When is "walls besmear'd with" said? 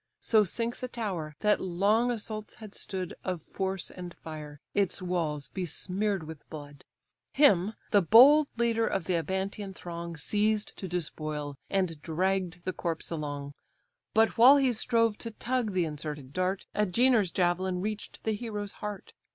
4.99-6.49